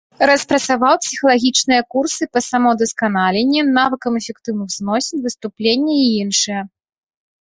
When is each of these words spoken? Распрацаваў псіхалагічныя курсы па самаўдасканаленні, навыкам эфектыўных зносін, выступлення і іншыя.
Распрацаваў 0.29 0.95
псіхалагічныя 1.03 1.81
курсы 1.95 2.23
па 2.37 2.43
самаўдасканаленні, 2.49 3.67
навыкам 3.77 4.13
эфектыўных 4.21 4.69
зносін, 4.79 5.17
выступлення 5.27 5.93
і 6.07 6.09
іншыя. 6.27 6.61